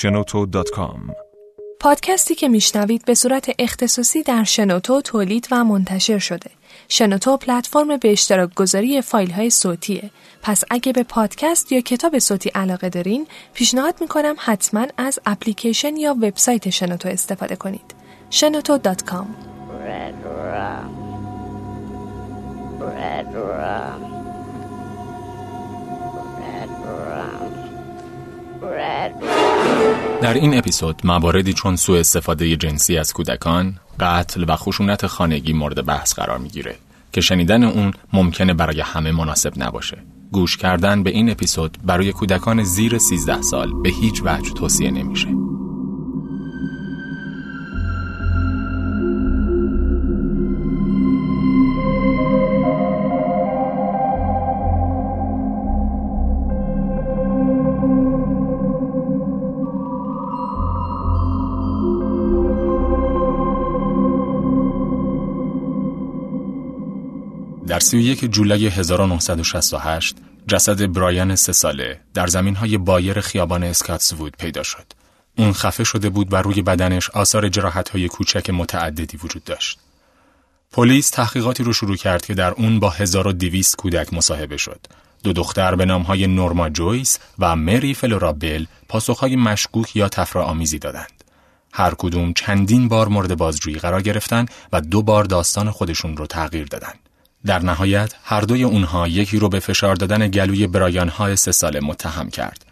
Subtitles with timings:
[0.00, 1.12] shenoto.com
[1.80, 6.50] پادکستی که میشنوید به صورت اختصاصی در شنوتو تولید و منتشر شده.
[6.88, 10.10] شنوتو پلتفرم به اشتراک گذاری فایل های صوتیه.
[10.42, 16.14] پس اگه به پادکست یا کتاب صوتی علاقه دارین، پیشنهاد می‌کنم حتما از اپلیکیشن یا
[16.14, 17.94] وبسایت شنوتو استفاده کنید.
[18.30, 19.26] شنوتو.com
[28.62, 29.49] Red
[30.22, 35.86] در این اپیزود مواردی چون سوء استفاده جنسی از کودکان، قتل و خشونت خانگی مورد
[35.86, 36.76] بحث قرار می‌گیره
[37.12, 39.98] که شنیدن اون ممکنه برای همه مناسب نباشه.
[40.32, 45.28] گوش کردن به این اپیزود برای کودکان زیر 13 سال به هیچ وجه توصیه نمیشه.
[67.70, 74.62] در 31 جولای 1968 جسد برایان سه ساله در زمین های بایر خیابان اسکاتسوود پیدا
[74.62, 74.86] شد.
[75.38, 79.78] اون خفه شده بود و روی بدنش آثار جراحت های کوچک متعددی وجود داشت.
[80.72, 84.80] پلیس تحقیقاتی رو شروع کرد که در اون با 1200 کودک مصاحبه شد.
[85.24, 91.24] دو دختر به نامهای نورما جویس و مری فلورا بل پاسخهای مشکوک یا تفرآمیزی دادند.
[91.72, 96.66] هر کدوم چندین بار مورد بازجویی قرار گرفتن و دو بار داستان خودشون رو تغییر
[96.66, 96.92] دادن.
[97.46, 101.80] در نهایت هر دوی اونها یکی رو به فشار دادن گلوی برایان های سه ساله
[101.80, 102.64] متهم کرد.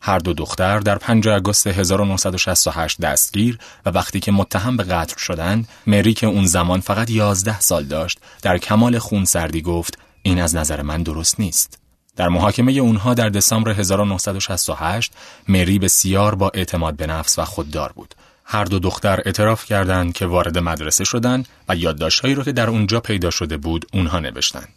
[0.00, 5.68] هر دو دختر در 5 آگوست 1968 دستگیر و وقتی که متهم به قتل شدند،
[5.86, 10.56] مری که اون زمان فقط 11 سال داشت، در کمال خون سردی گفت این از
[10.56, 11.78] نظر من درست نیست.
[12.16, 15.12] در محاکمه اونها در دسامبر 1968
[15.48, 18.14] مری بسیار با اعتماد به نفس و خوددار بود.
[18.50, 23.00] هر دو دختر اعتراف کردند که وارد مدرسه شدند و یادداشتهایی را که در اونجا
[23.00, 24.68] پیدا شده بود اونها نوشتند.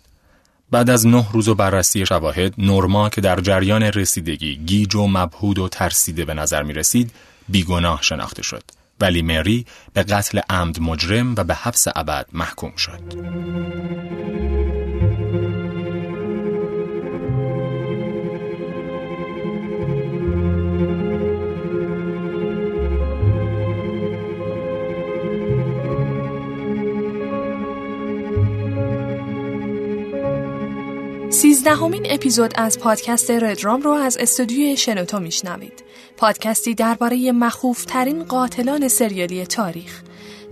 [0.72, 5.60] بعد از نه روز و بررسی شواهد، نورما که در جریان رسیدگی گیج و مبهود
[5.60, 7.12] و ترسیده به نظر می رسید،
[7.50, 8.64] بیگناه شناخته شد.
[9.00, 13.02] ولی مری به قتل عمد مجرم و به حبس ابد محکوم شد.
[31.62, 35.84] سیزدهمین اپیزود از پادکست ردرام رو از استودیوی شنوتو میشنوید.
[36.18, 40.02] پادکستی درباره مخوفترین قاتلان سریالی تاریخ.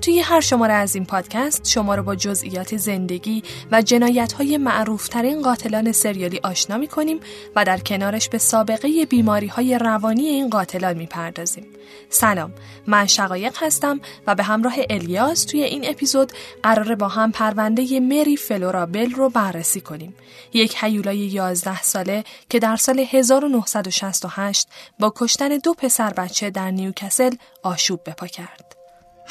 [0.01, 5.07] توی هر شماره از این پادکست شما رو با جزئیات زندگی و جنایت های معروف
[5.07, 7.19] ترین قاتلان سریالی آشنا می کنیم
[7.55, 11.65] و در کنارش به سابقه بیماری های روانی این قاتلان می پردازیم.
[12.09, 12.53] سلام
[12.87, 16.31] من شقایق هستم و به همراه الیاس توی این اپیزود
[16.63, 20.15] قراره با هم پرونده مری فلورا بل رو بررسی کنیم.
[20.53, 24.67] یک هیولای 11 ساله که در سال 1968
[24.99, 28.68] با کشتن دو پسر بچه در نیوکسل آشوب بپا کرد.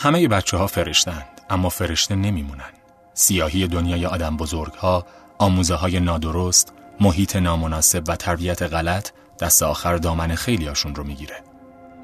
[0.01, 2.71] همه بچه ها فرشتند اما فرشته نمیمونن.
[3.15, 5.07] سیاهی دنیای آدم بزرگ ها،
[5.39, 9.11] آموزه های نادرست، محیط نامناسب و تربیت غلط
[9.41, 11.35] دست آخر دامن خیلی هاشون رو می‌گیره.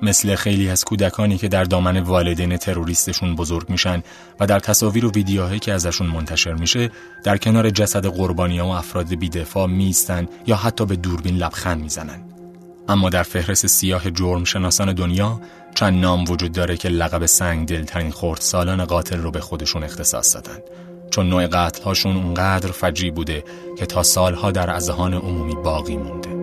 [0.03, 4.03] مثل خیلی از کودکانی که در دامن والدین تروریستشون بزرگ میشن
[4.41, 6.91] و در تصاویر و ویدیوهایی که ازشون منتشر میشه
[7.25, 12.34] در کنار جسد قربانی و افراد بیدفاع میستن یا حتی به دوربین لبخند می‌زنن.
[12.89, 15.41] اما در فهرست سیاه جرم شناسان دنیا
[15.75, 20.37] چند نام وجود داره که لقب سنگ دلترین خورد سالان قاتل رو به خودشون اختصاص
[20.37, 20.59] دادن.
[21.11, 23.45] چون نوع قتل هاشون اونقدر فجی بوده
[23.79, 26.35] که تا سالها در اذهان عمومی باقی مونده.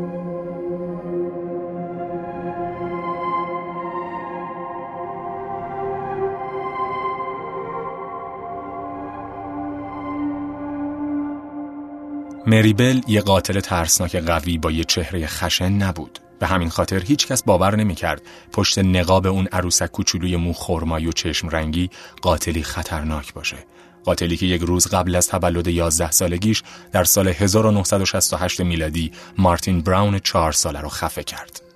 [12.48, 16.20] مریبل یه قاتل ترسناک قوی با یه چهره خشن نبود.
[16.42, 18.22] به همین خاطر هیچ کس باور نمی‌کرد
[18.54, 21.90] پشت نقاب اون عروسک کوچولوی مو خرمایی و چشم رنگی
[22.22, 23.58] قاتلی خطرناک باشه.
[24.06, 30.20] قاتلی که یک روز قبل از تولد 11 سالگیش در سال 1968 میلادی مارتین براون
[30.20, 31.71] چهار ساله رو خفه کرد.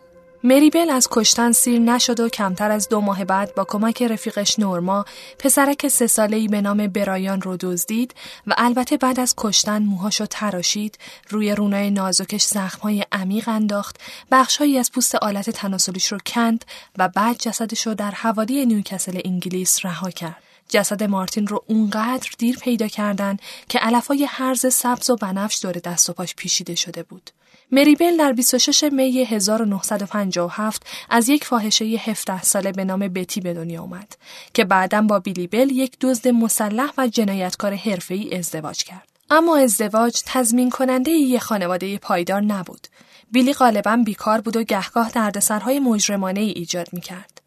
[0.45, 5.05] مریبل از کشتن سیر نشد و کمتر از دو ماه بعد با کمک رفیقش نورما
[5.39, 8.15] پسرک سه ساله‌ای به نام برایان رو دزدید
[8.47, 10.97] و البته بعد از کشتن موهاشو تراشید
[11.29, 13.97] روی رونای نازکش زخمهای عمیق انداخت
[14.31, 16.65] بخشهایی از پوست آلت تناسلیش رو کند
[16.97, 22.57] و بعد جسدش رو در حوالی نیوکسل انگلیس رها کرد جسد مارتین رو اونقدر دیر
[22.57, 23.37] پیدا کردن
[23.69, 27.31] که علفای هرز سبز و بنفش دور دست و پاش پیشیده شده بود.
[27.71, 33.81] مریبل در 26 می 1957 از یک فاحشه 17 ساله به نام بتی به دنیا
[33.81, 34.17] آمد
[34.53, 39.07] که بعدا با بیلیبل یک دزد مسلح و جنایتکار حرفه‌ای ازدواج کرد.
[39.29, 42.87] اما ازدواج تضمین کننده یک خانواده پایدار نبود.
[43.31, 47.41] بیلی غالبا بیکار بود و گهگاه دردسرهای مجرمانه ای ایجاد می کرد.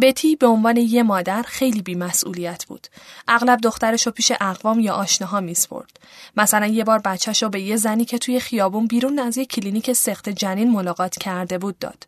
[0.00, 2.86] بتی به عنوان یه مادر خیلی بیمسئولیت بود.
[3.28, 6.00] اغلب دخترش رو پیش اقوام یا آشناها میسپرد.
[6.36, 9.92] مثلا یه بار بچهش رو به یه زنی که توی خیابون بیرون از یه کلینیک
[9.92, 12.06] سخت جنین ملاقات کرده بود داد.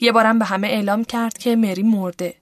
[0.00, 2.34] یه بارم به همه اعلام کرد که مری مرده.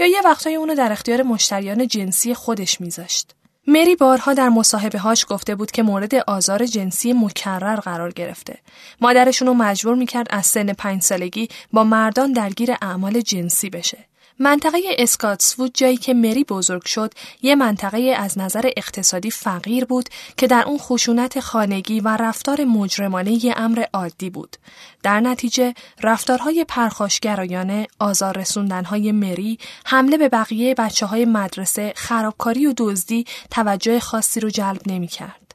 [0.00, 3.34] یا یه وقتای اونو در اختیار مشتریان جنسی خودش میذاشت.
[3.66, 8.58] مری بارها در مصاحبه هاش گفته بود که مورد آزار جنسی مکرر قرار گرفته.
[9.00, 14.07] مادرشون رو مجبور می‌کرد از سن پنج سالگی با مردان درگیر اعمال جنسی بشه.
[14.38, 20.46] منطقه اسکاتسوود جایی که مری بزرگ شد یه منطقه از نظر اقتصادی فقیر بود که
[20.46, 24.56] در اون خشونت خانگی و رفتار مجرمانه یه امر عادی بود.
[25.02, 32.74] در نتیجه رفتارهای پرخاشگرایانه، آزار رسوندنهای مری، حمله به بقیه بچه های مدرسه، خرابکاری و
[32.76, 35.54] دزدی توجه خاصی رو جلب نمی کرد.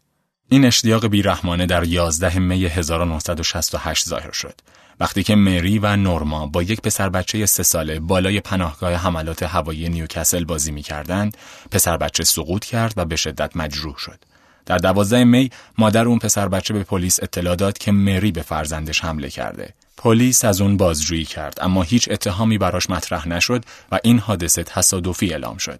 [0.49, 4.55] این اشتیاق بیرحمانه در 11 می 1968 ظاهر شد.
[4.99, 9.89] وقتی که مری و نورما با یک پسر بچه سه ساله بالای پناهگاه حملات هوایی
[9.89, 11.37] نیوکسل بازی می کردند،
[11.71, 14.19] پسر بچه سقوط کرد و به شدت مجروح شد.
[14.65, 19.03] در دوازده می مادر اون پسر بچه به پلیس اطلاع داد که مری به فرزندش
[19.03, 19.73] حمله کرده.
[19.97, 25.31] پلیس از اون بازجویی کرد اما هیچ اتهامی براش مطرح نشد و این حادثه تصادفی
[25.31, 25.79] اعلام شد.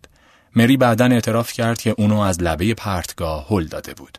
[0.55, 4.17] مری بعدا اعتراف کرد که اونو از لبه پرتگاه هل داده بود.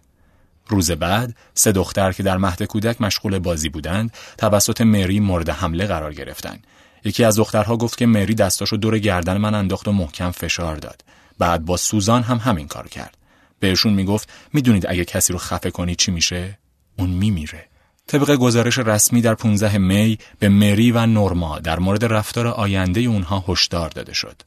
[0.69, 5.87] روز بعد سه دختر که در مهد کودک مشغول بازی بودند توسط مری مورد حمله
[5.87, 6.66] قرار گرفتند.
[7.05, 11.05] یکی از دخترها گفت که مری دستاشو دور گردن من انداخت و محکم فشار داد.
[11.38, 13.16] بعد با سوزان هم همین کار کرد.
[13.61, 16.58] بهشون می‌گفت می‌دونید اگه کسی رو خفه کنی چی میشه؟
[16.99, 17.66] اون میمیره.
[18.06, 23.44] طبق گزارش رسمی در 15 می به مری و نورما در مورد رفتار آینده اونها
[23.49, 24.43] هشدار داده شد.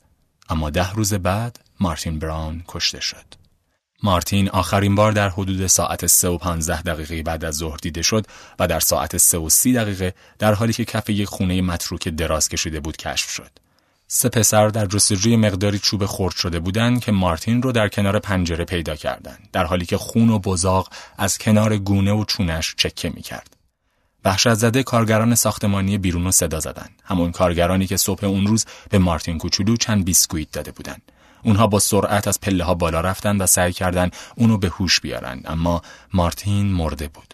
[0.50, 3.37] اما ده روز بعد مارتین براون کشته شد.
[4.04, 8.26] مارتین آخرین بار در حدود ساعت 3 و 15 دقیقه بعد از ظهر دیده شد
[8.60, 12.50] و در ساعت 3 و 30 دقیقه در حالی که کف یک خونه متروک دراز
[12.50, 13.52] کشیده بود کشف شد.
[14.08, 18.66] سه پسر در جستجوی مقداری چوب خرد شده بودند که مارتین رو در کنار پنجره
[18.66, 23.22] پیدا کردند در حالی که خون و بزاق از کنار گونه و چونش چکه می
[23.22, 23.58] کرد.
[24.26, 27.02] وحشت زده کارگران ساختمانی بیرون رو صدا زدند.
[27.04, 31.02] همون کارگرانی که صبح اون روز به مارتین کوچولو چند بیسکویت داده بودند.
[31.44, 35.42] اونها با سرعت از پله ها بالا رفتن و سعی کردند اونو به هوش بیارن
[35.46, 35.82] اما
[36.14, 37.34] مارتین مرده بود.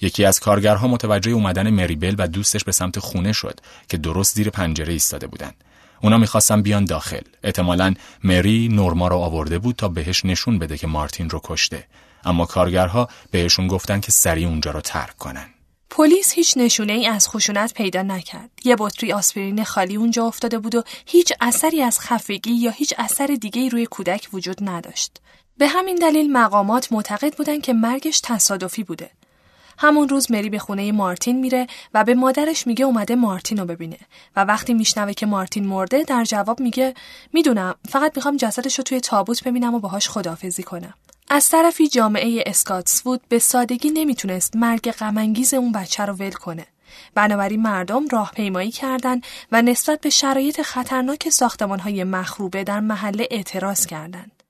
[0.00, 4.50] یکی از کارگرها متوجه اومدن مریبل و دوستش به سمت خونه شد که درست زیر
[4.50, 5.52] پنجره ایستاده بودن.
[6.00, 7.22] اونا می‌خواستن بیان داخل.
[7.42, 7.94] احتمالا
[8.24, 11.86] مری نورما رو آورده بود تا بهش نشون بده که مارتین رو کشته.
[12.24, 15.46] اما کارگرها بهشون گفتن که سریع اونجا رو ترک کنن.
[15.94, 18.50] پلیس هیچ نشونه ای از خشونت پیدا نکرد.
[18.64, 23.26] یه بطری آسپرین خالی اونجا افتاده بود و هیچ اثری از خفگی یا هیچ اثر
[23.26, 25.20] دیگه روی کودک وجود نداشت.
[25.58, 29.10] به همین دلیل مقامات معتقد بودن که مرگش تصادفی بوده.
[29.78, 33.98] همون روز مری به خونه مارتین میره و به مادرش میگه اومده مارتین رو ببینه
[34.36, 36.94] و وقتی میشنوه که مارتین مرده در جواب میگه
[37.32, 40.94] می‌دونم فقط می‌خوام جسدش رو توی تابوت ببینم و باهاش خدافزی کنم.
[41.34, 46.66] از طرفی جامعه اسکاتسوود به سادگی نمی‌تونست مرگ غمانگیز اون بچه رو ول کنه.
[47.14, 54.42] بنابراین مردم راهپیمایی کردند و نسبت به شرایط خطرناک ساختمانهای مخروبه در محله اعتراض کردند.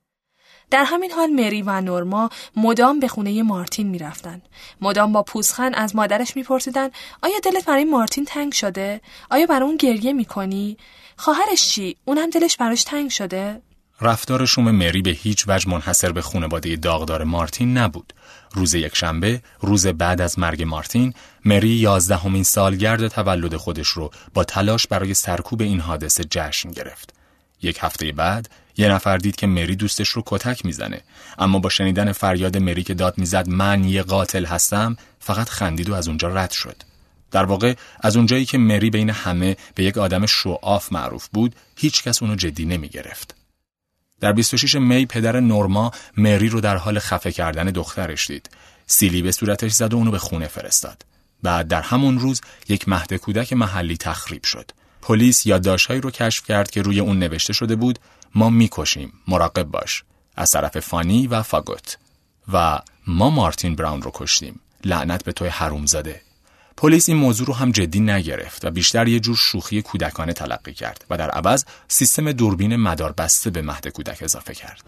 [0.71, 4.49] در همین حال مری و نورما مدام به خونه مارتین می‌رفتند.
[4.81, 6.91] مدام با پوزخند از مادرش میپرسیدن
[7.23, 10.77] آیا دلت برای مارتین تنگ شده؟ آیا برای اون گریه می‌کنی؟
[11.17, 13.63] خواهرش چی؟ اونم دلش براش تنگ شده؟
[14.03, 18.13] رفتار شوم مری به هیچ وجه منحصر به خانواده داغدار مارتین نبود.
[18.55, 24.87] روز یکشنبه، روز بعد از مرگ مارتین، مری یازدهمین سالگرد تولد خودش رو با تلاش
[24.87, 27.15] برای سرکوب این حادثه جشن گرفت.
[27.63, 31.01] یک هفته بعد، یه نفر دید که مری دوستش رو کتک می‌زنه
[31.39, 35.95] اما با شنیدن فریاد مری که داد می‌زد من یه قاتل هستم فقط خندید و
[35.95, 36.77] از اونجا رد شد
[37.31, 42.03] در واقع از اونجایی که مری بین همه به یک آدم شوآف معروف بود هیچ
[42.03, 43.42] کس اونو جدی نمی گرفت.
[44.23, 48.51] در 26 می پدر نورما مری رو در حال خفه کردن دخترش دید.
[48.87, 51.05] سیلی به صورتش زد و اونو به خونه فرستاد.
[51.43, 54.71] بعد در همون روز یک مهد کودک محلی تخریب شد.
[55.03, 57.99] پلیس یادداشتهایی رو کشف کرد که روی اون نوشته شده بود
[58.35, 60.05] ما می‌کشیم مراقب باش
[60.37, 61.99] از طرف فانی و فاگوت
[62.53, 66.21] و ما مارتین براون رو کشتیم لعنت به توی حرومزاده
[66.77, 71.05] پلیس این موضوع رو هم جدی نگرفت و بیشتر یه جور شوخی کودکانه تلقی کرد
[71.11, 74.83] و در عوض سیستم دوربین مدار بسته به مهد کودک اضافه کرد.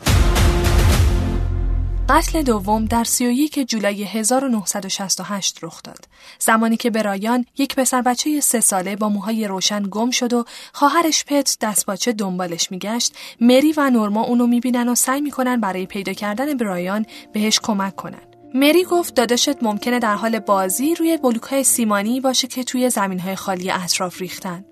[2.08, 6.04] قتل دوم در 31 جولای 1968 رخ داد.
[6.38, 11.24] زمانی که برایان یک پسر بچه سه ساله با موهای روشن گم شد و خواهرش
[11.24, 16.56] پت دستپاچه دنبالش میگشت، مری و نورما اونو می‌بینن و سعی می‌کنن برای پیدا کردن
[16.56, 18.33] برایان بهش کمک کنن.
[18.56, 23.18] مری گفت داداشت ممکنه در حال بازی روی بلوک های سیمانی باشه که توی زمین
[23.18, 24.64] های خالی اطراف ریختن.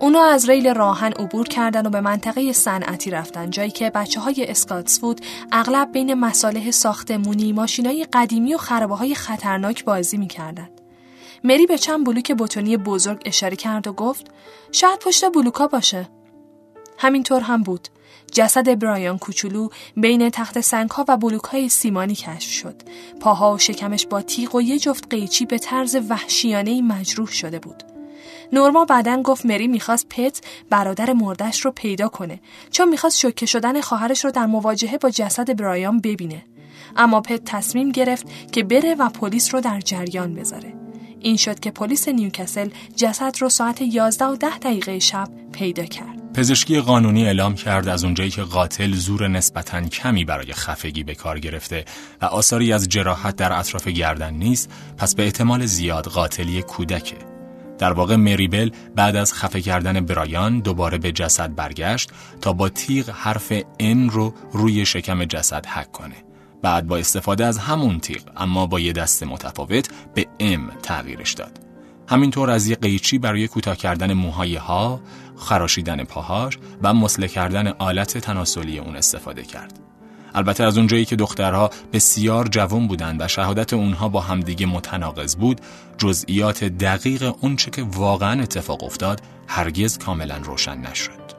[0.00, 4.46] اونا از ریل راهن عبور کردن و به منطقه صنعتی رفتن جایی که بچه های
[4.48, 5.20] اسکاتسفود
[5.52, 10.68] اغلب بین مساله ساختمونی، ماشینای قدیمی و خرابه های خطرناک بازی می‌کردن.
[11.44, 14.26] مری به چند بلوک بتونی بزرگ اشاره کرد و گفت
[14.72, 16.08] شاید پشت بلوکا باشه.
[16.98, 17.88] همینطور هم بود.
[18.32, 22.82] جسد برایان کوچولو بین تخت سنگ ها و بلوک های سیمانی کشف شد.
[23.20, 27.82] پاها و شکمش با تیغ و یه جفت قیچی به طرز وحشیانه مجروح شده بود.
[28.52, 33.80] نورما بعدا گفت مری می‌خواست پت برادر مردش رو پیدا کنه چون می‌خواست شوکه شدن
[33.80, 36.44] خواهرش رو در مواجهه با جسد برایان ببینه
[36.96, 40.74] اما پت تصمیم گرفت که بره و پلیس رو در جریان بذاره
[41.20, 46.19] این شد که پلیس نیوکسل جسد رو ساعت 11 و 10 دقیقه شب پیدا کرد
[46.34, 51.38] پزشکی قانونی اعلام کرد از اونجایی که قاتل زور نسبتا کمی برای خفگی به کار
[51.38, 51.84] گرفته
[52.22, 57.16] و آثاری از جراحت در اطراف گردن نیست پس به احتمال زیاد قاتلی کودکه
[57.78, 62.10] در واقع مریبل بعد از خفه کردن برایان دوباره به جسد برگشت
[62.40, 66.16] تا با تیغ حرف ام رو روی شکم جسد حک کنه.
[66.62, 71.60] بعد با استفاده از همون تیغ اما با یه دست متفاوت به ام تغییرش داد.
[72.08, 75.00] همینطور از یه قیچی برای کوتاه کردن موهای ها،
[75.40, 79.78] خراشیدن پاهاش و مسله کردن آلت تناسلی اون استفاده کرد.
[80.34, 85.60] البته از اونجایی که دخترها بسیار جوان بودند و شهادت اونها با همدیگه متناقض بود
[85.98, 91.30] جزئیات دقیق اونچه که واقعا اتفاق افتاد هرگز کاملا روشن نشد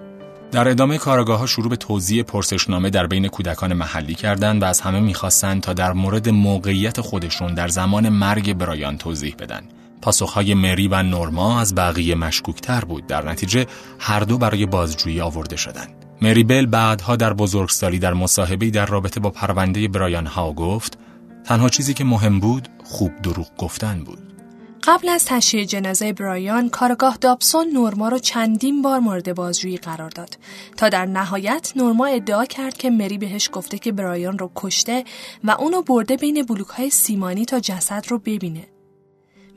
[0.51, 4.81] در ادامه کارگاه ها شروع به توضیح پرسشنامه در بین کودکان محلی کردند و از
[4.81, 9.63] همه می‌خواستند تا در مورد موقعیت خودشون در زمان مرگ برایان توضیح بدن.
[10.01, 13.07] پاسخهای مری و نورما از بقیه مشکوکتر بود.
[13.07, 13.65] در نتیجه
[13.99, 16.05] هر دو برای بازجویی آورده شدند.
[16.21, 20.97] مریبل بعدها در بزرگسالی در مصاحبه‌ای در رابطه با پرونده برایان ها گفت
[21.43, 24.31] تنها چیزی که مهم بود خوب دروغ گفتن بود.
[24.83, 30.37] قبل از تشییع جنازه برایان کارگاه دابسون نورما رو چندین بار مورد بازجویی قرار داد
[30.77, 35.03] تا در نهایت نورما ادعا کرد که مری بهش گفته که برایان رو کشته
[35.43, 38.67] و اونو برده بین بلوک های سیمانی تا جسد رو ببینه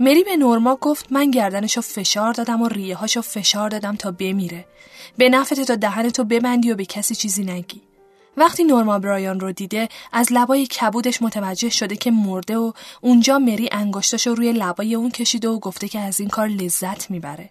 [0.00, 4.64] مری به نورما گفت من گردنشو فشار دادم و ریه هاشو فشار دادم تا بمیره.
[5.16, 7.82] به نفت تا دهنتو ببندی و به کسی چیزی نگی.
[8.36, 13.68] وقتی نورما برایان رو دیده از لبای کبودش متوجه شده که مرده و اونجا مری
[13.72, 17.50] انگشتاشو روی لبای اون کشیده و گفته که از این کار لذت می‌بره.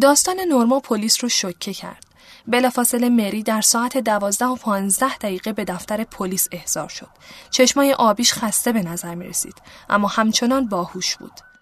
[0.00, 2.04] داستان نورما پلیس رو شوکه کرد.
[2.46, 7.08] بلافاصله مری در ساعت دوازده و پانزده دقیقه به دفتر پلیس احضار شد.
[7.50, 9.54] چشمای آبیش خسته به نظر می رسید.
[9.90, 11.53] اما همچنان باهوش بود.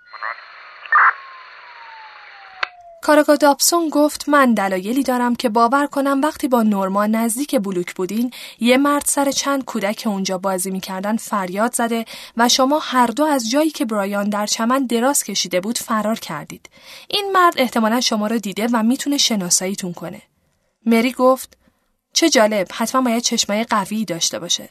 [3.03, 8.31] کارگاه دابسون گفت من دلایلی دارم که باور کنم وقتی با نورما نزدیک بلوک بودین
[8.61, 12.05] یه مرد سر چند کودک اونجا بازی می‌کردن فریاد زده
[12.37, 16.71] و شما هر دو از جایی که برایان در چمن دراز کشیده بود فرار کردید.
[17.09, 20.23] این مرد احتمالا شما رو دیده و می‌تونه شناساییتون کنه.
[20.87, 21.59] مری گفت
[22.13, 24.69] چه جالب حتما باید چشمای قوی داشته باشه.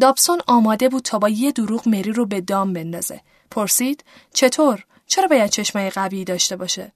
[0.00, 3.20] دابسون آماده بود تا با یه دروغ مری رو به دام بندازه.
[3.50, 4.04] پرسید
[4.34, 6.92] چطور؟ چرا باید چشمای قوی داشته باشه؟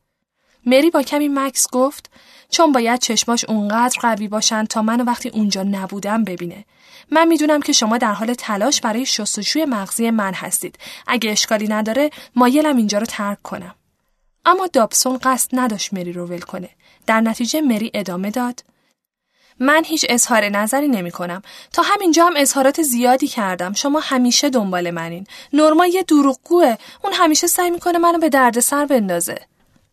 [0.67, 2.11] مری با کمی مکس گفت
[2.51, 6.65] چون باید چشماش اونقدر قوی باشن تا منو وقتی اونجا نبودم ببینه.
[7.11, 10.79] من می‌دونم که شما در حال تلاش برای شستشوی مغزی من هستید.
[11.07, 13.75] اگه اشکالی نداره مایلم اینجا رو ترک کنم.
[14.45, 16.69] اما دابسون قصد نداشت مری رو ول کنه.
[17.07, 18.65] در نتیجه مری ادامه داد
[19.61, 21.43] من هیچ اظهار نظری نمی کنم.
[21.73, 23.73] تا همینجا هم اظهارات زیادی کردم.
[23.73, 25.27] شما همیشه دنبال منین.
[25.53, 26.77] نورما یه دروغگوه.
[27.05, 29.47] اون همیشه سعی می‌کنه منو به دردسر بندازه.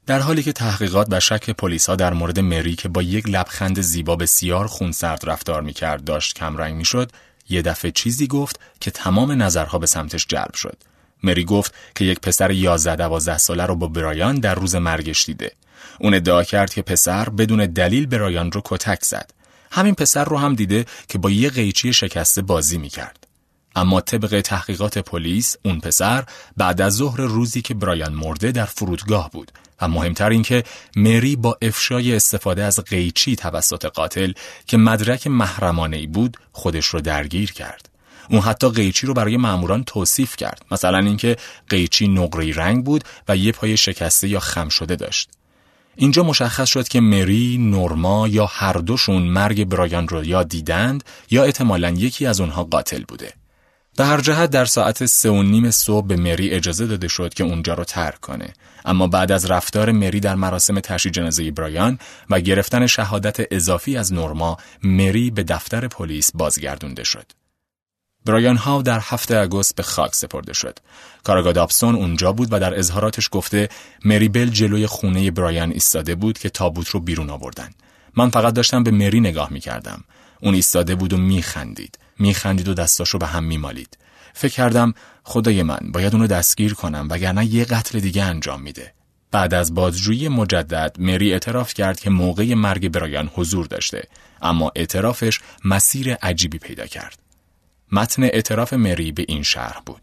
[0.06, 4.16] در حالی که تحقیقات و شک پلیسا در مورد مری که با یک لبخند زیبا
[4.16, 7.12] بسیار خونسرد رفتار می‌کرد داشت کمرنگ می‌شد
[7.50, 10.78] یه دفعه چیزی گفت که تمام نظرها به سمتش جلب شد.
[11.24, 15.52] مری گفت که یک پسر 11 12 ساله رو با برایان در روز مرگش دیده.
[16.00, 19.32] اون ادعا کرد که پسر بدون دلیل برایان رو کتک زد.
[19.72, 23.28] همین پسر رو هم دیده که با یه قیچی شکسته بازی می‌کرد.
[23.76, 26.24] اما طبق تحقیقات پلیس اون پسر
[26.58, 29.52] بعد از ظهر روزی که برایان مرده در فرودگاه بود.
[29.84, 30.64] و مهمتر اینکه
[30.96, 34.32] مری با افشای استفاده از قیچی توسط قاتل
[34.68, 37.90] که مدرک محرمانه ای بود خودش رو درگیر کرد.
[38.30, 40.66] اون حتی قیچی رو برای ماموران توصیف کرد.
[40.72, 41.36] مثلا اینکه
[41.70, 45.30] قیچی نقره رنگ بود و یه پای شکسته یا خم شده داشت.
[45.96, 51.44] اینجا مشخص شد که مری، نورما یا هر دوشون مرگ برایان رو یا دیدند یا
[51.44, 53.34] احتمالا یکی از اونها قاتل بوده.
[53.98, 57.44] در هر جهت در ساعت سه و نیم صبح به مری اجازه داده شد که
[57.44, 58.54] اونجا رو ترک کنه
[58.86, 64.14] اما بعد از رفتار مری در مراسم تشییع جنازه برایان و گرفتن شهادت اضافی از
[64.14, 67.26] نورما مری به دفتر پلیس بازگردونده شد
[68.26, 70.80] برایان هاو در هفته اگست به خاک سپرده شد.
[71.24, 73.70] کاراگا دابسون اونجا بود و در اظهاراتش گفته
[74.06, 77.70] مری بل جلوی خونه برایان ایستاده بود که تابوت رو بیرون آوردن.
[78.16, 80.04] من فقط داشتم به مری نگاه می کردم.
[80.42, 81.98] اون ایستاده بود و میخندید.
[82.20, 83.98] میخندید و دستاشو به هم میمالید.
[84.34, 84.94] فکر کردم
[85.24, 88.94] خدای من باید اونو دستگیر کنم وگرنه یه قتل دیگه انجام میده.
[89.32, 94.08] بعد از بازجویی مجدد مری اعتراف کرد که موقع مرگ برایان حضور داشته
[94.42, 97.20] اما اعترافش مسیر عجیبی پیدا کرد.
[97.92, 100.03] متن اعتراف مری به این شرح بود.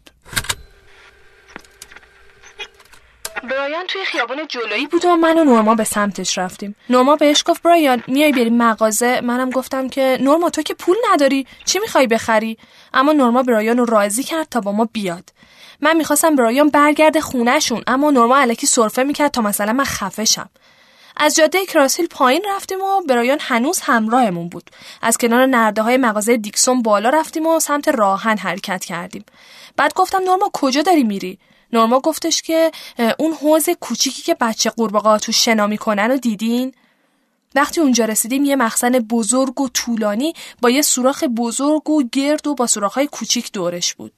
[3.49, 6.75] برایان توی خیابان جلویی بود و من و نورما به سمتش رفتیم.
[6.89, 11.47] نورما بهش گفت برایان میای بریم مغازه؟ منم گفتم که نورما تو که پول نداری
[11.65, 12.57] چی می‌خوای بخری؟
[12.93, 15.29] اما نورما برایان رو راضی کرد تا با ما بیاد.
[15.81, 20.49] من می‌خواستم برایان برگرده خونهشون اما نورما علکی سرفه می‌کرد تا مثلا من خفه شم.
[21.17, 24.69] از جاده کراسیل پایین رفتیم و برایان هنوز همراهمون بود.
[25.01, 29.25] از کنار نرده های مغازه دیکسون بالا رفتیم و سمت راهن حرکت کردیم.
[29.77, 31.39] بعد گفتم نورما کجا داری میری؟
[31.73, 32.71] نورما گفتش که
[33.19, 36.73] اون حوز کوچیکی که بچه قورباغه تو شنا می‌کنن و دیدین؟
[37.55, 42.55] وقتی اونجا رسیدیم یه مخزن بزرگ و طولانی با یه سوراخ بزرگ و گرد و
[42.55, 44.11] با سوراخ‌های کوچیک دورش بود.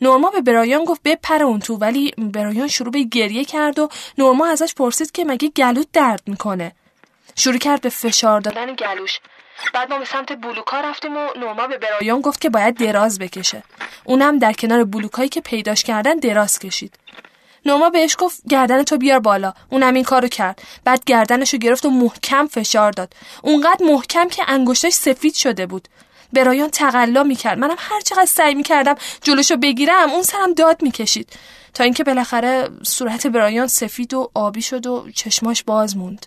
[0.00, 3.88] نورما به برایان گفت بپر اون تو ولی برایان شروع به گریه کرد و
[4.18, 6.72] نورما ازش پرسید که مگه گلوت درد می‌کنه؟
[7.36, 9.20] شروع کرد به فشار دادن گلوش.
[9.74, 13.62] بعد ما به سمت بلوکا رفتیم و نورما به برایان گفت که باید دراز بکشه.
[14.04, 16.98] اونم در کنار بلوکایی که پیداش کردن دراز کشید.
[17.66, 19.52] نورما بهش گفت گردن تو بیار بالا.
[19.70, 20.62] اونم این کارو کرد.
[20.84, 23.14] بعد گردنشو گرفت و محکم فشار داد.
[23.42, 25.88] اونقدر محکم که انگشتش سفید شده بود.
[26.32, 27.58] برایان تقلا می‌کرد.
[27.58, 31.28] منم هر چقدر سعی می‌کردم جلوشو بگیرم اون سرم داد می‌کشید.
[31.74, 36.26] تا اینکه بالاخره صورت برایان سفید و آبی شد و چشماش باز موند.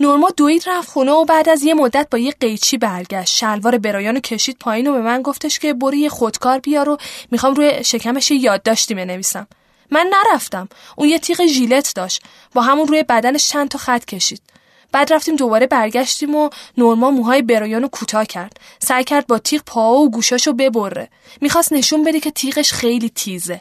[0.00, 3.36] نورما دوید رفت خونه و بعد از یه مدت با یه قیچی برگشت.
[3.36, 6.98] شلوار برایان کشید پایین و به من گفتش که برو یه خودکار بیار و
[7.30, 9.46] می‌خوام روی شکمش یادداشتی بنویسم.
[9.90, 10.68] من نرفتم.
[10.96, 12.22] اون یه تیغ ژیلت داشت.
[12.54, 14.42] با همون روی بدنش چند تا خط کشید.
[14.92, 18.60] بعد رفتیم دوباره برگشتیم و نورما موهای برایان رو کوتاه کرد.
[18.78, 21.08] سعی کرد با تیغ پا و گوشاشو ببره.
[21.40, 23.60] می‌خواست نشون بده که تیغش خیلی تیزه.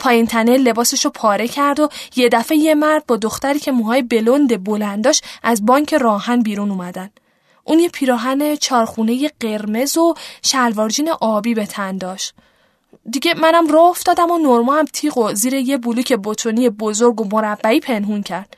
[0.00, 4.02] پایین تنه لباسش رو پاره کرد و یه دفعه یه مرد با دختری که موهای
[4.02, 7.10] بلند بلنداش از بانک راهن بیرون اومدن.
[7.64, 12.34] اون یه پیراهن چارخونه قرمز و شلوارجین آبی به تن داشت.
[13.10, 17.24] دیگه منم راه افتادم و نورما هم تیغ و زیر یه بلوک بتونی بزرگ و
[17.32, 18.56] مربعی پنهون کرد.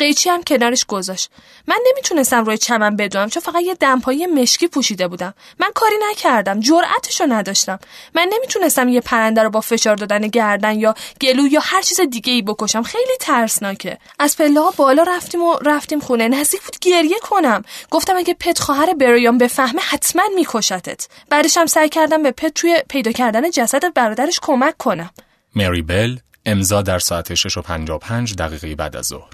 [0.00, 1.30] قیچی هم کنارش گذاشت.
[1.66, 5.34] من نمی‌تونستم روی چمن بدوم چون فقط یه دمپایی مشکی پوشیده بودم.
[5.58, 7.78] من کاری نکردم جرأتشو نداشتم.
[8.14, 12.32] من نمی‌تونستم یه پرنده رو با فشار دادن گردن یا گلو یا هر چیز دیگه
[12.32, 12.82] ای بکشم.
[12.82, 13.98] خیلی ترسناکه.
[14.18, 16.28] از پله بالا رفتیم و رفتیم خونه.
[16.28, 17.62] نزدیک بود گریه کنم.
[17.90, 21.08] گفتم اگه پت خواهر بریام بفهمه حتما میکشتت.
[21.30, 25.10] بعدش هم سعی کردم به پت توی پیدا کردن جسد برادرش کمک کنم.
[25.54, 29.30] مری بل امضا در ساعت 6 و 55 دقیقه بعد از ظهر.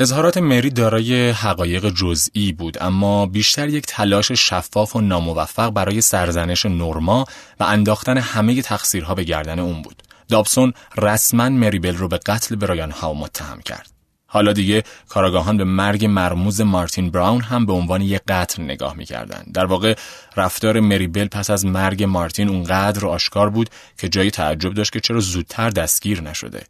[0.00, 6.66] اظهارات مری دارای حقایق جزئی بود اما بیشتر یک تلاش شفاف و ناموفق برای سرزنش
[6.66, 7.24] نورما
[7.60, 10.02] و انداختن همه تقصیرها به گردن اون بود.
[10.28, 13.90] دابسون رسما مریبل رو به قتل برایان ها متهم کرد.
[14.26, 19.44] حالا دیگه کاراگاهان به مرگ مرموز مارتین براون هم به عنوان یک قتل نگاه می‌کردن.
[19.54, 19.94] در واقع
[20.36, 25.20] رفتار مریبل پس از مرگ مارتین اونقدر آشکار بود که جای تعجب داشت که چرا
[25.20, 26.62] زودتر دستگیر نشده.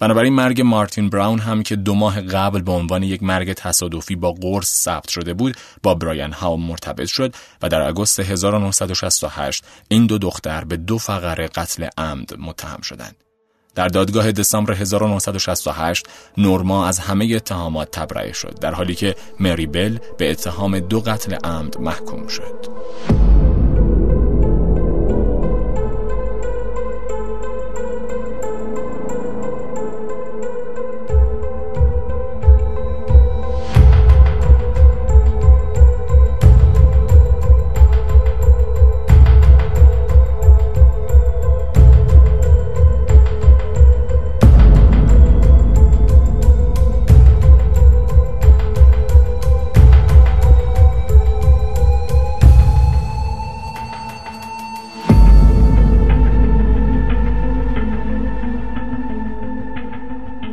[0.00, 4.32] بنابراین مرگ مارتین براون هم که دو ماه قبل به عنوان یک مرگ تصادفی با
[4.32, 10.18] قرص ثبت شده بود با برایان ها مرتبط شد و در آگوست 1968 این دو
[10.18, 13.16] دختر به دو فقره قتل عمد متهم شدند.
[13.74, 16.06] در دادگاه دسامبر 1968
[16.38, 21.34] نورما از همه اتهامات تبرئه شد در حالی که مری بل به اتهام دو قتل
[21.44, 22.66] عمد محکوم شد.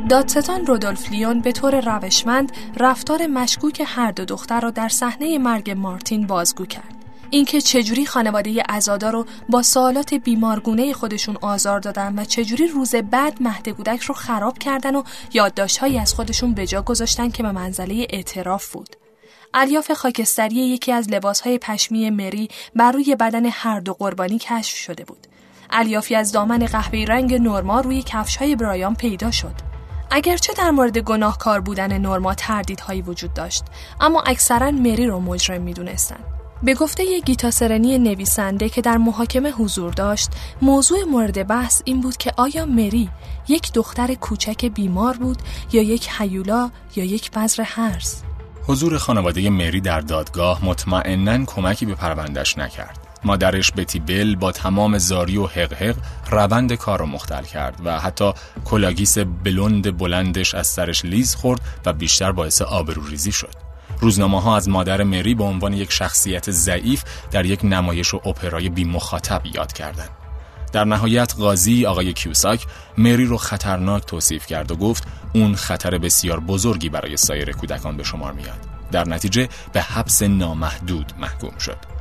[0.10, 5.72] دادستان رودولف لیون به طور روشمند رفتار مشکوک هر دو دختر را در صحنه مرگ
[5.72, 6.96] مارتین بازگو کرد.
[7.30, 13.42] اینکه چجوری خانواده ازادا رو با سوالات بیمارگونه خودشون آزار دادن و چجوری روز بعد
[13.42, 18.08] مهد کودک رو خراب کردن و یادداشتهایی از خودشون به جا گذاشتن که به منزله
[18.10, 18.96] اعتراف بود.
[19.54, 25.04] الیاف خاکستری یکی از لباسهای پشمی مری بر روی بدن هر دو قربانی کشف شده
[25.04, 25.28] بود.
[25.70, 29.67] الیافی از دامن قهوه‌ای رنگ نورما روی کفشهای برایان پیدا شد.
[30.12, 33.64] اگرچه در مورد گناهکار بودن نورما تردیدهایی وجود داشت،
[34.02, 36.24] اما اکثرا مری رو مجرم می‌دونستند.
[36.64, 40.30] به گفته یک گیتاسرنی نویسنده که در محاکمه حضور داشت
[40.62, 43.10] موضوع مورد بحث این بود که آیا مری
[43.48, 45.38] یک دختر کوچک بیمار بود
[45.72, 48.22] یا یک حیولا یا یک بذر هرز
[48.68, 54.98] حضور خانواده مری در دادگاه مطمئنا کمکی به پروندش نکرد مادرش بتی بل با تمام
[54.98, 55.96] زاری و حقحق
[56.32, 58.34] روند کار رو مختل کرد و حتی
[58.66, 63.68] کلاگیس بلند بلندش از سرش لیز خورد و بیشتر باعث آبروریزی شد
[64.00, 68.70] روزنامه ها از مادر مری به عنوان یک شخصیت ضعیف در یک نمایش و اپرای
[68.70, 70.10] بی مخاطب یاد کردند.
[70.72, 72.66] در نهایت قاضی آقای کیوساک
[72.98, 78.04] مری رو خطرناک توصیف کرد و گفت اون خطر بسیار بزرگی برای سایر کودکان به
[78.04, 78.60] شمار میاد.
[78.92, 81.97] در نتیجه به حبس نامحدود محکوم شد.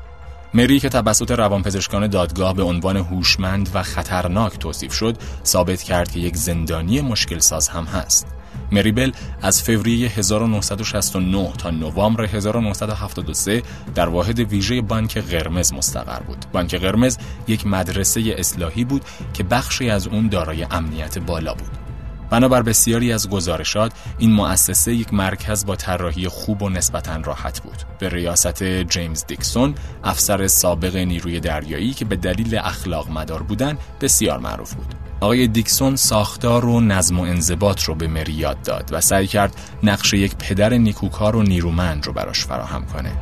[0.57, 6.21] مری که توسط روانپزشکان دادگاه به عنوان هوشمند و خطرناک توصیف شد، ثابت کرد که
[6.21, 8.27] یک زندانی مشکل ساز هم هست.
[8.73, 13.62] مریبل از فوریه 1969 تا نوامبر 1973
[13.95, 16.47] در واحد ویژه بانک قرمز مستقر بود.
[16.53, 19.03] بانک قرمز یک مدرسه اصلاحی بود
[19.35, 21.86] که بخشی از اون دارای امنیت بالا بود.
[22.31, 27.83] بنابر بسیاری از گزارشات این مؤسسه یک مرکز با طراحی خوب و نسبتا راحت بود
[27.99, 34.39] به ریاست جیمز دیکسون افسر سابق نیروی دریایی که به دلیل اخلاق مدار بودن بسیار
[34.39, 39.01] معروف بود آقای دیکسون ساختار و نظم و انضباط رو به مری یاد داد و
[39.01, 43.12] سعی کرد نقش یک پدر نیکوکار و نیرومند رو براش فراهم کنه.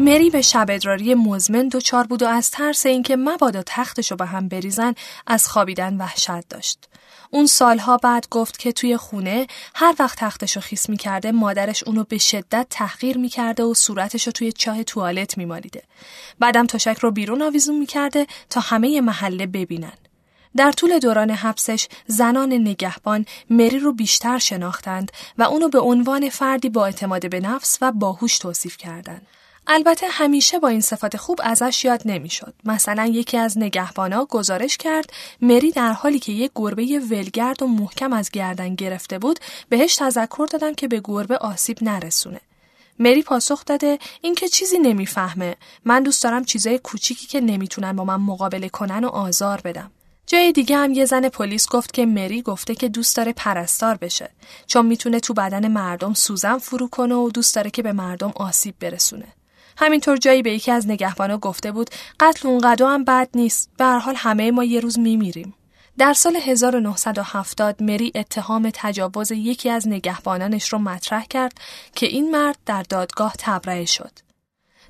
[0.00, 4.48] مری به شب ادراری مزمن دچار بود و از ترس اینکه مبادا تختشو به هم
[4.48, 4.94] بریزن
[5.26, 6.78] از خوابیدن وحشت داشت.
[7.30, 12.18] اون سالها بعد گفت که توی خونه هر وقت تختشو خیس می‌کرده مادرش اونو به
[12.18, 15.82] شدت تحقیر می‌کرده و صورتشو توی چاه توالت میمالیده.
[16.38, 19.92] بعدم تشک رو بیرون آویزون می‌کرده تا همه محله ببینن.
[20.56, 26.68] در طول دوران حبسش زنان نگهبان مری رو بیشتر شناختند و اونو به عنوان فردی
[26.68, 29.26] با اعتماد به نفس و باهوش توصیف کردند.
[29.72, 32.54] البته همیشه با این صفات خوب ازش یاد نمی‌شد.
[32.64, 38.12] مثلا یکی از نگهبانا گزارش کرد مری در حالی که یک گربه ولگرد و محکم
[38.12, 42.40] از گردن گرفته بود بهش تذکر دادم که به گربه آسیب نرسونه.
[42.98, 45.56] مری پاسخ داده اینکه چیزی نمی‌فهمه.
[45.84, 49.90] من دوست دارم چیزای کوچیکی که نمی‌تونن با من مقابله کنن و آزار بدم.
[50.26, 54.30] جای دیگه هم یه زن پلیس گفت که مری گفته که دوست داره پرستار بشه
[54.66, 58.74] چون می‌تونه تو بدن مردم سوزن فرو کنه و دوست داره که به مردم آسیب
[58.80, 59.26] برسونه.
[59.80, 61.90] همینطور جایی به یکی از نگهبانا گفته بود
[62.20, 65.54] قتل اونقدر هم بد نیست به هر حال همه ما یه روز میمیریم
[65.98, 71.52] در سال 1970 مری اتهام تجاوز یکی از نگهبانانش رو مطرح کرد
[71.94, 74.29] که این مرد در دادگاه تبرئه شد.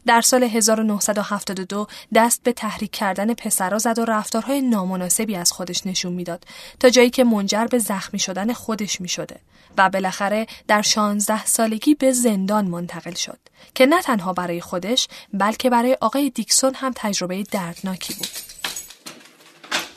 [0.06, 6.12] در سال 1972 دست به تحریک کردن پسرا زد و رفتارهای نامناسبی از خودش نشون
[6.12, 6.44] می‌داد
[6.80, 9.36] تا جایی که منجر به زخمی شدن خودش می شده
[9.78, 13.38] و بالاخره در 16 سالگی به زندان منتقل شد
[13.74, 18.28] که نه تنها برای خودش بلکه برای آقای دیکسون هم تجربه دردناکی بود.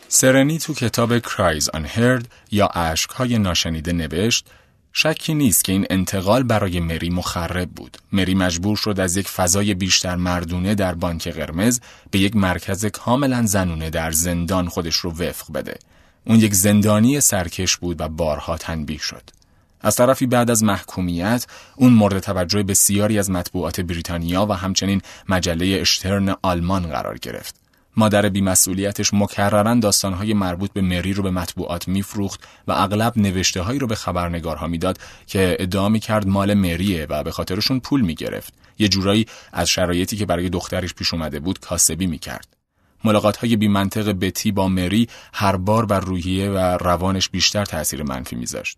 [0.07, 2.69] سرنی تو کتاب کرایز Unheard یا
[3.15, 4.47] های ناشنیده نوشت
[4.95, 7.97] شکی نیست که این انتقال برای مری مخرب بود.
[8.11, 11.79] مری مجبور شد از یک فضای بیشتر مردونه در بانک قرمز
[12.11, 15.79] به یک مرکز کاملا زنونه در زندان خودش رو وفق بده.
[16.25, 19.23] اون یک زندانی سرکش بود و بارها تنبیه شد.
[19.81, 25.77] از طرفی بعد از محکومیت اون مورد توجه بسیاری از مطبوعات بریتانیا و همچنین مجله
[25.81, 27.62] اشترن آلمان قرار گرفت.
[27.97, 33.79] مادر بیمسئولیتش مکررن داستانهای مربوط به مری رو به مطبوعات میفروخت و اغلب نوشته هایی
[33.79, 38.53] رو به خبرنگارها می‌داد که ادعا می‌کرد مال مریه و به خاطرشون پول می‌گرفت.
[38.79, 42.57] یه جورایی از شرایطی که برای دخترش پیش اومده بود کاسبی می‌کرد.
[43.03, 48.03] ملاقات های بی منطق بتی با مری هر بار بر روحیه و روانش بیشتر تاثیر
[48.03, 48.77] منفی میذاشت.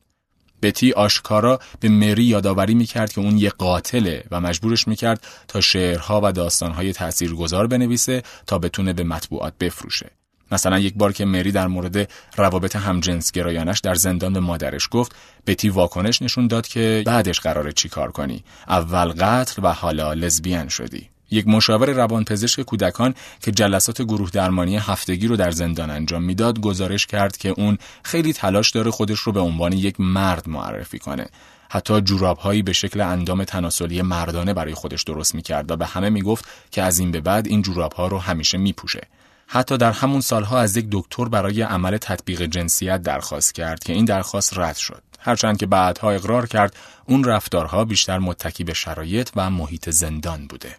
[0.66, 6.22] بتی آشکارا به مری یادآوری می‌کرد که اون یه قاتله و مجبورش می‌کرد تا شعرها
[6.24, 10.12] و داستانهای تاثیرگذار بنویسه تا بتونه به مطبوعات بفروشه.
[10.52, 15.16] مثلا یک بار که مری در مورد روابط همجنسگرایانش در زندان به مادرش گفت
[15.48, 20.68] بتی واکنش نشون داد که بعدش قراره چی کار کنی اول قتل و حالا لزبیان
[20.68, 26.60] شدی یک مشاور روانپزشک کودکان که جلسات گروه درمانی هفتگی رو در زندان انجام می‌داد
[26.60, 31.28] گزارش کرد که اون خیلی تلاش داره خودش رو به عنوان یک مرد معرفی کنه.
[31.70, 36.46] حتی جورابهایی به شکل اندام تناسلی مردانه برای خودش درست می‌کرد و به همه می‌گفت
[36.72, 39.02] که از این به بعد این جورابها رو همیشه میپوشه.
[39.48, 44.06] حتی در همون سالها از یک دکتر برای عمل تطبیق جنسیت درخواست کرد که این
[44.06, 45.04] درخواست رد شد.
[45.20, 50.76] هرچند که بعدها اقرار کرد اون رفتارها بیشتر متکی به شرایط و محیط زندان بوده.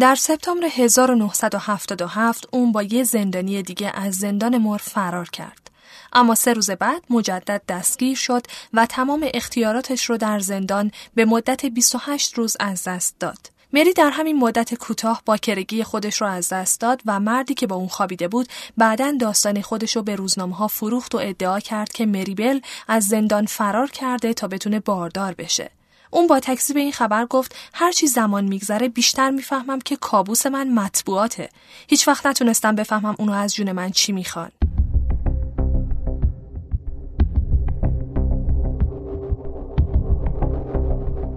[0.00, 5.70] در سپتامبر 1977 اون با یه زندانی دیگه از زندان مر فرار کرد.
[6.12, 11.66] اما سه روز بعد مجدد دستگیر شد و تمام اختیاراتش رو در زندان به مدت
[11.66, 13.38] 28 روز از دست داد.
[13.72, 17.66] مری در همین مدت کوتاه با کرگی خودش رو از دست داد و مردی که
[17.66, 21.92] با اون خوابیده بود بعدا داستان خودش رو به روزنامه ها فروخت و ادعا کرد
[21.92, 25.70] که مریبل از زندان فرار کرده تا بتونه باردار بشه.
[26.16, 26.40] اون با
[26.74, 31.48] به این خبر گفت هر چی زمان میگذره بیشتر می‌فهمم که کابوس من مطبوعاته.
[31.88, 34.50] هیچ وقت نتونستم بفهمم اونو از جون من چی می‌خوان.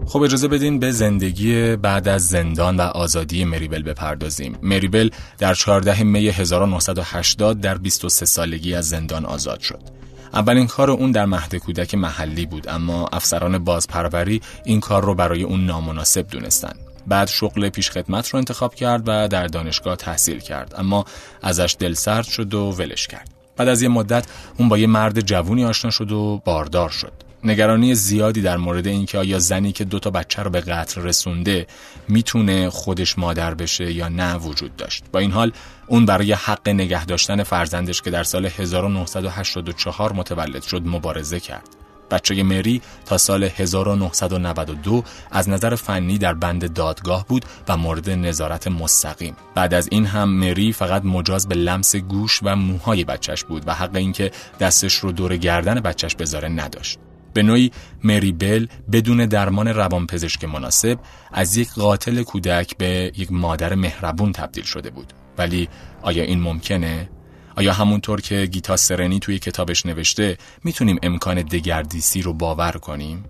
[0.05, 4.57] خب اجازه بدین به زندگی بعد از زندان و آزادی مریبل بپردازیم.
[4.61, 9.99] مریبل در 14 می 1980 در 23 سالگی از زندان آزاد شد.
[10.33, 15.43] اولین کار اون در مهد کودک محلی بود اما افسران بازپروری این کار رو برای
[15.43, 16.73] اون نامناسب دونستن.
[17.07, 21.05] بعد شغل پیشخدمت رو انتخاب کرد و در دانشگاه تحصیل کرد اما
[21.41, 23.29] ازش دلسرد شد و ولش کرد.
[23.57, 24.25] بعد از یه مدت
[24.57, 27.28] اون با یه مرد جوونی آشنا شد و باردار شد.
[27.43, 31.67] نگرانی زیادی در مورد اینکه آیا زنی که دو تا بچه رو به قتل رسونده
[32.07, 35.51] می‌تونه خودش مادر بشه یا نه وجود داشت با این حال
[35.87, 41.69] اون برای حق نگه داشتن فرزندش که در سال 1984 متولد شد مبارزه کرد
[42.11, 48.67] بچه مری تا سال 1992 از نظر فنی در بند دادگاه بود و مورد نظارت
[48.67, 49.35] مستقیم.
[49.55, 53.73] بعد از این هم مری فقط مجاز به لمس گوش و موهای بچهش بود و
[53.73, 56.99] حق اینکه دستش رو دور گردن بچهش بذاره نداشت.
[57.33, 57.71] به نوعی
[58.03, 60.99] مری بل بدون درمان روانپزشک مناسب
[61.31, 65.13] از یک قاتل کودک به یک مادر مهربون تبدیل شده بود.
[65.37, 65.69] ولی
[66.01, 67.09] آیا این ممکنه؟
[67.55, 73.25] آیا همونطور که گیتا سرنی توی کتابش نوشته می‌تونیم امکان دگردیسی رو باور کنیم؟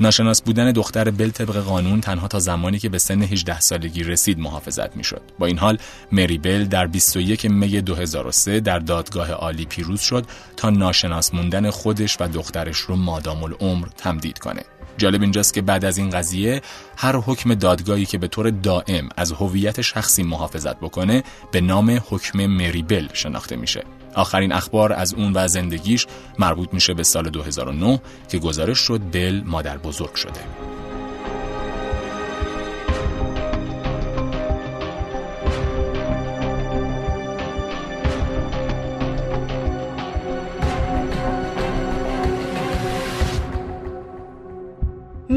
[0.00, 4.38] ناشناس بودن دختر بل طبق قانون تنها تا زمانی که به سن 18 سالگی رسید
[4.38, 5.22] محافظت می‌شد.
[5.38, 5.78] با این حال
[6.12, 12.16] مری بل در 21 می 2003 در دادگاه عالی پیروز شد تا ناشناس موندن خودش
[12.20, 14.62] و دخترش رو مادام العمر تمدید کنه.
[14.98, 16.62] جالب اینجاست که بعد از این قضیه
[16.96, 22.46] هر حکم دادگاهی که به طور دائم از هویت شخصی محافظت بکنه به نام حکم
[22.46, 23.84] مریبل شناخته میشه.
[24.14, 26.06] آخرین اخبار از اون و زندگیش
[26.38, 30.40] مربوط میشه به سال 2009 که گزارش شد بل مادر بزرگ شده.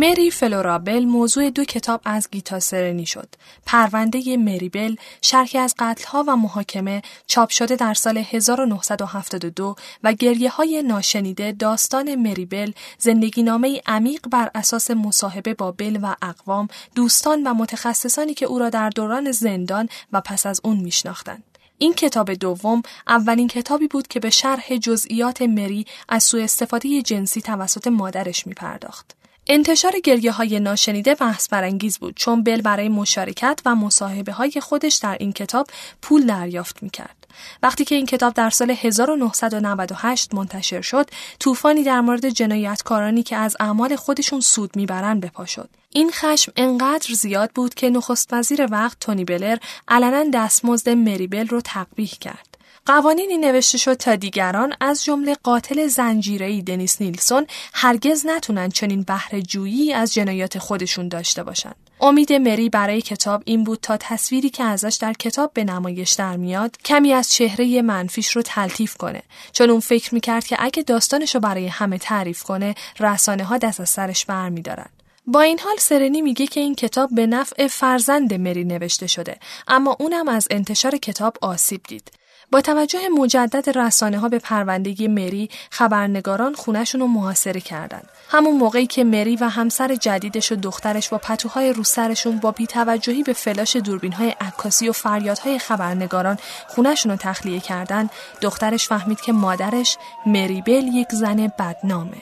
[0.02, 3.30] مری فلورابل موضوع دو کتاب از گیتا سرنی شد.
[3.66, 10.50] پرونده مری بل شرحی از قتلها و محاکمه چاپ شده در سال 1972 و گریه
[10.50, 16.68] های ناشنیده داستان مری بل زندگی نامه عمیق بر اساس مصاحبه با بل و اقوام
[16.96, 21.44] دوستان و متخصصانی که او را در دوران زندان و پس از اون میشناختند.
[21.78, 27.42] این کتاب دوم اولین کتابی بود که به شرح جزئیات مری از سوء استفاده جنسی
[27.42, 29.21] توسط مادرش می پرداخت.
[29.54, 34.96] انتشار گریه های ناشنیده بحث برانگیز بود چون بل برای مشارکت و مصاحبه های خودش
[34.96, 35.68] در این کتاب
[36.02, 37.28] پول دریافت می کرد.
[37.64, 41.10] وقتی که این کتاب در سال 1998 منتشر شد،
[41.40, 45.70] طوفانی در مورد جنایتکارانی که از اعمال خودشون سود می‌برند بپا شد.
[45.90, 51.62] این خشم انقدر زیاد بود که نخست وزیر وقت تونی بلر علنا دستمزد مریبل رو
[51.62, 52.51] تقبیح کرد.
[52.86, 59.42] قوانینی نوشته شد تا دیگران از جمله قاتل زنجیره‌ای دنیس نیلسون هرگز نتونن چنین بهره
[59.42, 61.76] جویی از جنایات خودشون داشته باشند.
[62.02, 66.38] امید مری برای کتاب این بود تا تصویری که ازش در کتاب به نمایش در
[66.38, 71.36] میاد کمی از چهره منفیش رو تلطیف کنه چون اون فکر می‌کرد که اگه داستانش
[71.36, 74.90] رو برای همه تعریف کنه رسانه ها دست از سرش برمیدارن
[75.28, 79.98] با این حال سرنی میگه که این کتاب به نفع فرزند مری نوشته شده اما
[80.00, 82.12] اونم از انتشار کتاب آسیب دید
[82.52, 88.10] با توجه مجدد رسانه ها به پروندگی مری خبرنگاران خونشون رو محاصره کردند.
[88.30, 93.24] همون موقعی که مری و همسر جدیدش و دخترش با پتوهای رو سرشون با بیتوجهی
[93.24, 96.38] به فلاش دوربین های عکاسی و فریادهای خبرنگاران
[96.68, 98.10] خونشون رو تخلیه کردن
[98.42, 102.22] دخترش فهمید که مادرش مری بل یک زن بدنامه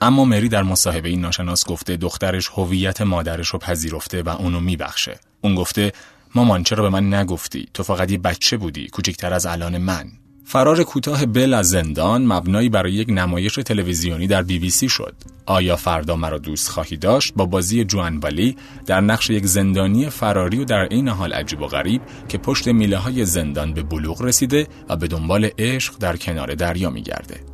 [0.00, 5.18] اما مری در مصاحبه این ناشناس گفته دخترش هویت مادرش رو پذیرفته و اونو میبخشه.
[5.40, 5.92] اون گفته
[6.34, 10.04] مامان چرا به من نگفتی تو فقط یه بچه بودی کوچکتر از الان من
[10.44, 15.14] فرار کوتاه بل از زندان مبنایی برای یک نمایش تلویزیونی در بی بی سی شد.
[15.46, 20.58] آیا فردا مرا دوست خواهی داشت با بازی جوان والی در نقش یک زندانی فراری
[20.58, 24.66] و در این حال عجیب و غریب که پشت میله های زندان به بلوغ رسیده
[24.88, 27.53] و به دنبال عشق در کنار دریا میگرده.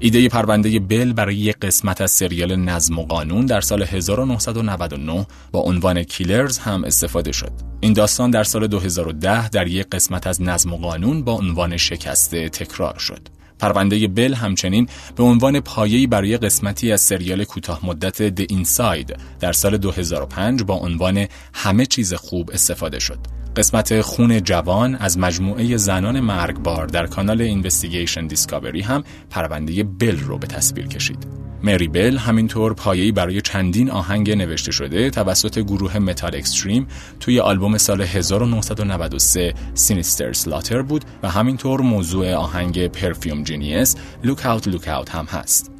[0.00, 5.60] ایده پرونده بل برای یک قسمت از سریال نظم و قانون در سال 1999 با
[5.60, 7.52] عنوان کیلرز هم استفاده شد.
[7.80, 12.48] این داستان در سال 2010 در یک قسمت از نظم و قانون با عنوان شکسته
[12.48, 13.28] تکرار شد.
[13.58, 19.52] پرونده بل همچنین به عنوان پایه‌ای برای قسمتی از سریال کوتاه مدت The Inside در
[19.52, 23.37] سال 2005 با عنوان همه چیز خوب استفاده شد.
[23.58, 30.38] قسمت خون جوان از مجموعه زنان مرگبار در کانال Investigation Discovery هم پرونده بل رو
[30.38, 31.26] به تصویر کشید.
[31.62, 36.86] مری بل همینطور پایه‌ای برای چندین آهنگ نوشته شده توسط گروه متال extreme
[37.20, 44.68] توی آلبوم سال 1993 Sinister Slaughter بود و همینطور موضوع آهنگ Perfume Genius Look Out,
[44.68, 45.70] Look Out هم هست.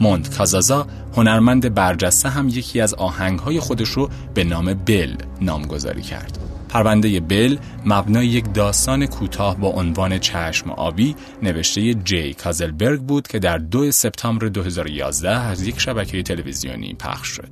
[0.00, 0.86] موند کازازا
[1.16, 6.43] هنرمند برجسته هم یکی از آهنگهای خودش رو به نام بل نامگذاری کرد.
[6.74, 7.56] پرونده بل
[7.86, 13.90] مبنای یک داستان کوتاه با عنوان چشم آبی نوشته جی کازلبرگ بود که در 2
[13.90, 17.50] سپتامبر 2011 از یک شبکه تلویزیونی پخش شد.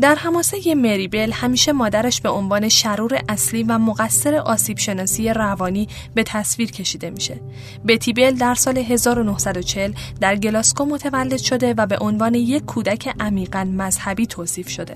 [0.00, 5.88] در حماسه مری بل همیشه مادرش به عنوان شرور اصلی و مقصر آسیب شناسی روانی
[6.14, 7.40] به تصویر کشیده میشه.
[7.88, 13.64] بتی بل در سال 1940 در گلاسکو متولد شده و به عنوان یک کودک عمیقا
[13.64, 14.94] مذهبی توصیف شده.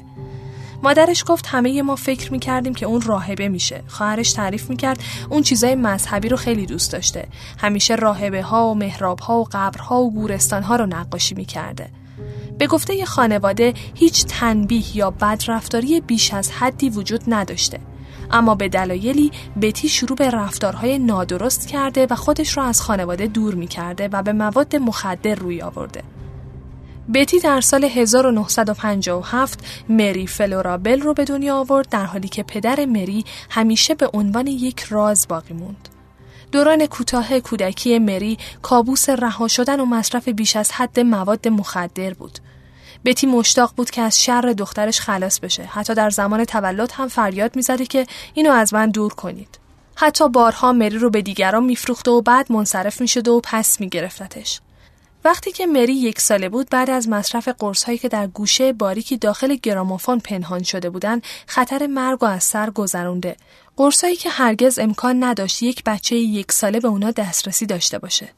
[0.83, 3.83] مادرش گفت همه ما فکر می‌کردیم که اون راهبه میشه.
[3.89, 7.29] خواهرش تعریف می‌کرد اون چیزای مذهبی رو خیلی دوست داشته.
[7.59, 11.91] همیشه راهبه ها و محراب ها و قبرها و گورستان ها رو نقاشی می‌کرده.
[12.59, 17.81] به گفته خانواده هیچ تنبیه یا بدرفتاری بیش از حدی وجود نداشته.
[18.31, 19.31] اما به دلایلی
[19.63, 24.23] بتی شروع به رفتارهای نادرست کرده و خودش را از خانواده دور می کرده و
[24.23, 26.03] به مواد مخدر روی آورده.
[27.15, 33.25] بتی در سال 1957 مری فلورابل رو به دنیا آورد در حالی که پدر مری
[33.51, 35.89] همیشه به عنوان یک راز باقی موند.
[36.53, 42.39] دوران کوتاه کودکی مری کابوس رها شدن و مصرف بیش از حد مواد مخدر بود.
[43.05, 45.63] بتی مشتاق بود که از شر دخترش خلاص بشه.
[45.63, 49.59] حتی در زمان تولد هم فریاد می‌زده که اینو از من دور کنید.
[49.95, 54.61] حتی بارها مری رو به دیگران میفروخته و بعد منصرف می‌شده و پس میگرفتتش.
[55.25, 57.49] وقتی که مری یک ساله بود بعد از مصرف
[57.87, 62.71] هایی که در گوشه باریکی داخل گرامافون پنهان شده بودند خطر مرگ و از سر
[62.71, 63.37] گذرونده.
[63.77, 68.29] قرصهایی که هرگز امکان نداشت یک بچه یک ساله به اونا دسترسی داشته باشه.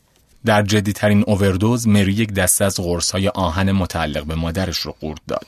[0.45, 2.81] در جدیترین اووردوز مری یک دسته از
[3.13, 5.47] های آهن متعلق به مادرش رو قورت داد.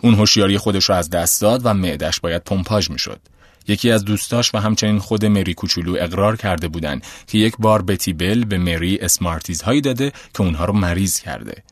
[0.00, 3.20] اون هوشیاری خودش رو از دست داد و معدش باید پمپاژ می‌شد.
[3.68, 8.12] یکی از دوستاش و همچنین خود مری کوچولو اقرار کرده بودند که یک بار بتی
[8.12, 11.62] بل به مری اسمارتیز هایی داده که اونها رو مریض کرده.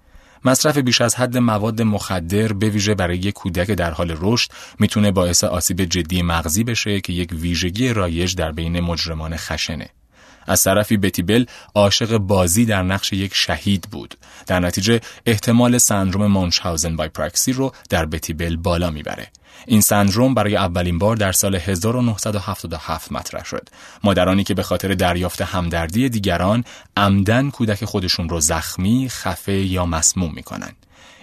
[0.45, 5.11] مصرف بیش از حد مواد مخدر به ویژه برای یک کودک در حال رشد می‌تونه
[5.11, 9.89] باعث آسیب جدی مغزی بشه که یک ویژگی رایج در بین مجرمان خشنه.
[10.47, 14.15] از طرفی بتی بل عاشق بازی در نقش یک شهید بود.
[14.47, 19.27] در نتیجه احتمال سندروم مونشهاوزن بای پراکسی رو در بتی بل بالا می‌بره.
[19.67, 23.69] این سندروم برای اولین بار در سال 1977 مطرح شد.
[24.05, 26.65] مادرانی که به خاطر دریافت همدردی دیگران
[26.97, 30.73] عمدن کودک خودشون رو زخمی، خفه یا مسموم می‌کنن.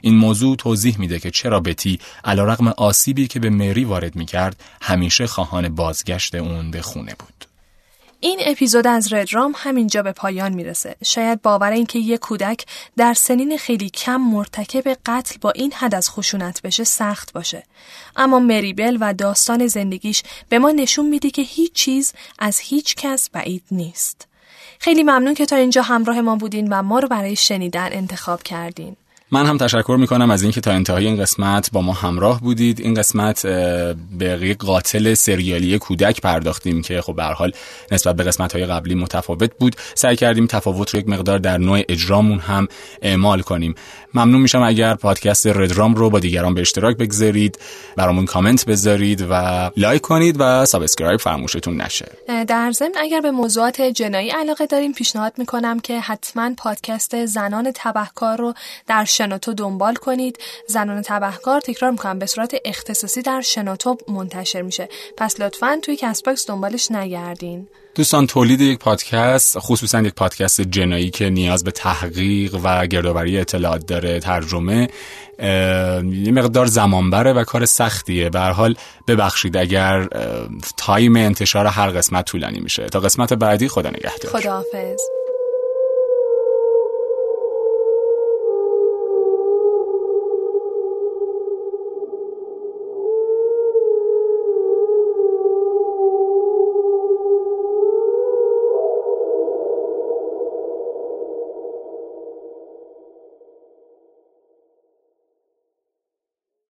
[0.02, 5.28] این موضوع توضیح میده که چرا بتی علیرغم آسیبی که به مری وارد می‌کرد همیشه
[5.28, 7.47] خواهان بازگشت اون به خونه بود.
[8.20, 10.96] این اپیزود از ردرام همینجا به پایان می‌رسه.
[11.04, 12.66] شاید باور اینکه یک کودک
[12.98, 17.64] در سنین خیلی کم مرتکب قتل با این حد از خشونت بشه سخت باشه.
[18.16, 23.30] اما مریبل و داستان زندگیش به ما نشون میده که هیچ چیز از هیچ کس
[23.30, 24.28] بعید نیست.
[24.80, 28.96] خیلی ممنون که تا اینجا همراه ما بودین و ما رو برای شنیدن انتخاب کردین.
[29.32, 32.80] من هم تشکر می‌کنم از اینکه تا انتهای این قسمت با ما همراه بودید.
[32.80, 33.48] این قسمت
[34.18, 37.52] به قاتل سریالی کودک پرداختیم که خب به حال
[37.92, 39.76] نسبت به قسمت های قبلی متفاوت بود.
[39.96, 42.68] سعی کردیم تفاوت رو یک مقدار در نوع اجرامون هم
[43.02, 43.76] اعمال کنیم.
[44.14, 47.60] ممنون میشم اگر پادکست Redrum رو با دیگران به اشتراک بگذارید
[47.96, 52.12] برامون کامنت بذارید و لایک کنید و subscribe فراموشتون نشه.
[52.48, 58.38] در ضمن اگر به موضوعات جنایی علاقه دارین پیشنهاد می‌کنم که حتما پادکست زنان تبهکار
[58.38, 58.54] رو
[58.88, 60.40] در شنوتو دنبال کنید.
[60.68, 64.90] زنان تبهکار تکرار می‌کنم به صورت اختصاصی در شنوتو منتشر میشه.
[65.18, 67.68] پس لطفا توی Castbox دنبالش نگردین.
[67.96, 73.86] دوستان تولید یک پادکست خصوصا یک پادکست جنایی که نیاز به تحقیق و گردآوری اطلاعات
[73.86, 74.90] داره ترجمه
[75.40, 78.30] یه مقدار زمان بره و کار سختیه.
[78.30, 78.76] به حال
[79.08, 80.08] ببخشید اگر
[80.78, 82.86] تایم انتشار هر قسمت طولانی میشه.
[82.86, 84.32] تا قسمت بعدی خدا نگهدار.
[84.32, 85.17] خداحافظ.